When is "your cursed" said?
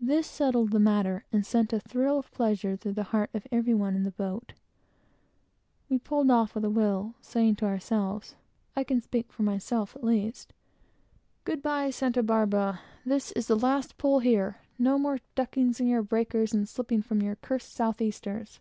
17.22-17.72